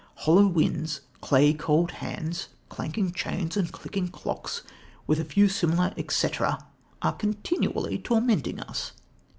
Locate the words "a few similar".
5.19-5.93